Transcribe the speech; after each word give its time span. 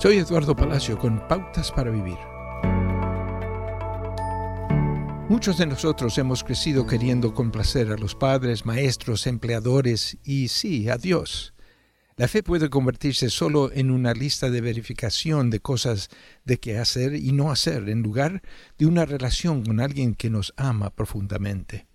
Soy 0.00 0.16
Eduardo 0.16 0.56
Palacio 0.56 0.96
con 0.98 1.28
Pautas 1.28 1.70
para 1.70 1.90
Vivir. 1.90 2.16
Muchos 5.28 5.58
de 5.58 5.66
nosotros 5.66 6.16
hemos 6.16 6.42
crecido 6.42 6.86
queriendo 6.86 7.34
complacer 7.34 7.92
a 7.92 7.98
los 7.98 8.14
padres, 8.14 8.64
maestros, 8.64 9.26
empleadores 9.26 10.16
y 10.24 10.48
sí, 10.48 10.88
a 10.88 10.96
Dios. 10.96 11.52
La 12.16 12.28
fe 12.28 12.42
puede 12.42 12.70
convertirse 12.70 13.28
solo 13.28 13.70
en 13.74 13.90
una 13.90 14.14
lista 14.14 14.48
de 14.48 14.62
verificación 14.62 15.50
de 15.50 15.60
cosas 15.60 16.08
de 16.46 16.58
qué 16.58 16.78
hacer 16.78 17.14
y 17.14 17.32
no 17.32 17.50
hacer, 17.50 17.90
en 17.90 18.00
lugar 18.00 18.40
de 18.78 18.86
una 18.86 19.04
relación 19.04 19.62
con 19.62 19.80
alguien 19.80 20.14
que 20.14 20.30
nos 20.30 20.54
ama 20.56 20.88
profundamente. 20.88 21.88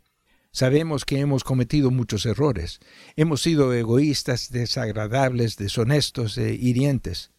Sabemos 0.52 1.06
que 1.06 1.20
hemos 1.20 1.44
cometido 1.44 1.90
muchos 1.90 2.28
errores. 2.28 2.80
Hemos 3.16 3.42
sido 3.42 3.74
egoístas, 3.74 4.52
desagradables, 4.52 5.58
deshonestos 5.58 6.38
e 6.38 6.54
hirientes. 6.54 7.32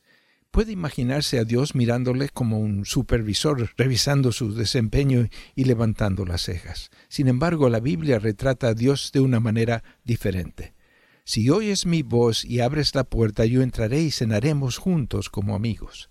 ¿Puede 0.57 0.73
imaginarse 0.73 1.39
a 1.39 1.45
Dios 1.45 1.75
mirándole 1.75 2.31
como 2.31 2.59
un 2.59 2.87
supervisor, 2.87 3.75
revisando 3.77 4.33
su 4.33 4.55
desempeño 4.55 5.29
y 5.55 5.65
levantando 5.65 6.25
las 6.25 6.45
cejas? 6.45 6.89
Sin 7.11 7.29
embargo, 7.29 7.69
la 7.69 7.79
Biblia 7.79 8.19
retrata 8.19 8.69
a 8.69 8.75
Dios 8.75 9.11
de 9.13 9.21
una 9.21 9.39
manera 9.39 9.85
diferente. 10.03 10.73
Si 11.25 11.51
oyes 11.51 11.85
mi 11.85 12.01
voz 12.01 12.43
y 12.43 12.61
abres 12.61 12.95
la 12.95 13.05
puerta, 13.05 13.45
yo 13.45 13.61
entraré 13.61 14.01
y 14.01 14.11
cenaremos 14.11 14.79
juntos 14.79 15.29
como 15.29 15.55
amigos. 15.55 16.09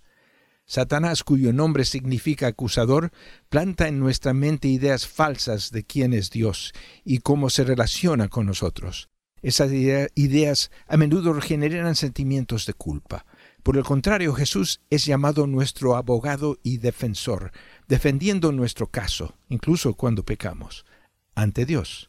Satanás, 0.64 1.24
cuyo 1.24 1.52
nombre 1.52 1.84
significa 1.84 2.46
acusador, 2.46 3.10
planta 3.48 3.88
en 3.88 3.98
nuestra 3.98 4.32
mente 4.32 4.68
ideas 4.68 5.08
falsas 5.08 5.72
de 5.72 5.82
quién 5.82 6.12
es 6.12 6.30
Dios 6.30 6.72
y 7.04 7.18
cómo 7.18 7.50
se 7.50 7.64
relaciona 7.64 8.28
con 8.28 8.46
nosotros. 8.46 9.08
Esas 9.42 9.70
ideas 9.72 10.70
a 10.86 10.96
menudo 10.96 11.34
generan 11.40 11.96
sentimientos 11.96 12.64
de 12.64 12.74
culpa. 12.74 13.26
Por 13.66 13.76
el 13.76 13.82
contrario, 13.82 14.32
Jesús 14.32 14.80
es 14.90 15.06
llamado 15.06 15.48
nuestro 15.48 15.96
abogado 15.96 16.56
y 16.62 16.78
defensor, 16.78 17.50
defendiendo 17.88 18.52
nuestro 18.52 18.92
caso, 18.92 19.34
incluso 19.48 19.94
cuando 19.94 20.24
pecamos, 20.24 20.86
ante 21.34 21.66
Dios. 21.66 22.08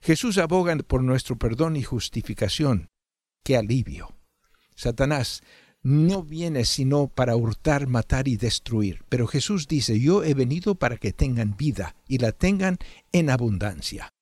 Jesús 0.00 0.36
aboga 0.36 0.76
por 0.78 1.04
nuestro 1.04 1.38
perdón 1.38 1.76
y 1.76 1.84
justificación. 1.84 2.88
¡Qué 3.44 3.56
alivio! 3.56 4.16
Satanás 4.74 5.44
no 5.80 6.24
viene 6.24 6.64
sino 6.64 7.06
para 7.06 7.36
hurtar, 7.36 7.86
matar 7.86 8.26
y 8.26 8.36
destruir, 8.36 9.04
pero 9.08 9.28
Jesús 9.28 9.68
dice, 9.68 10.00
yo 10.00 10.24
he 10.24 10.34
venido 10.34 10.74
para 10.74 10.96
que 10.96 11.12
tengan 11.12 11.56
vida 11.56 11.94
y 12.08 12.18
la 12.18 12.32
tengan 12.32 12.78
en 13.12 13.30
abundancia. 13.30 14.12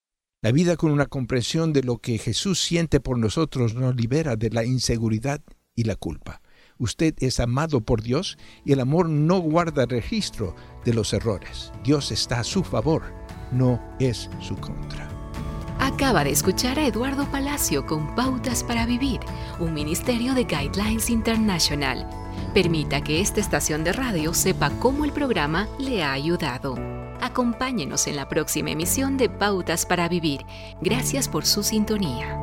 La 0.43 0.53
vida 0.53 0.77
con 0.77 0.91
una 0.91 1.07
comprensión 1.07 1.73
de 1.73 1.83
lo 1.83 1.97
que 1.97 2.19
Jesús 2.19 2.61
siente 2.61 3.01
por 3.01 3.17
nosotros 3.17 3.75
nos 3.75 3.97
libera 3.97 4.37
de 4.37 4.51
la 4.51 4.67
inseguridad 4.67 5.41
y 5.75 5.85
la 5.85 5.97
culpa. 5.97 6.43
Usted 6.79 7.15
es 7.19 7.41
amado 7.41 7.81
por 7.81 8.03
Dios 8.03 8.37
y 8.65 8.73
el 8.73 8.81
amor 8.81 9.09
no 9.09 9.39
guarda 9.39 9.87
registro 9.87 10.55
de 10.85 10.95
los 10.95 11.13
errores. 11.13 11.73
Dios 11.85 12.11
está 12.11 12.41
a 12.41 12.45
su 12.45 12.65
favor, 12.65 13.03
no 13.53 13.81
es 13.99 14.29
su 14.41 14.57
contra. 14.57 15.09
Acaba 15.79 16.25
de 16.25 16.31
escuchar 16.31 16.79
a 16.79 16.87
Eduardo 16.87 17.27
Palacio 17.31 17.87
con 17.87 18.15
Pautas 18.15 18.65
para 18.65 18.87
Vivir, 18.87 19.21
un 19.61 19.75
ministerio 19.75 20.35
de 20.35 20.45
Guidelines 20.45 21.11
International. 21.11 22.09
Permita 22.53 23.03
que 23.03 23.21
esta 23.21 23.41
estación 23.41 23.85
de 23.85 23.93
radio 23.93 24.35
sepa 24.35 24.71
cómo 24.81 25.05
el 25.05 25.13
programa 25.13 25.69
le 25.79 26.03
ha 26.03 26.13
ayudado. 26.13 26.77
Acompáñenos 27.21 28.07
en 28.07 28.17
la 28.17 28.29
próxima 28.29 28.71
emisión 28.71 29.17
de 29.17 29.29
Pautas 29.29 29.87
para 29.87 30.09
Vivir. 30.09 30.45
Gracias 30.81 31.29
por 31.29 31.45
su 31.47 31.63
sintonía. 31.63 32.39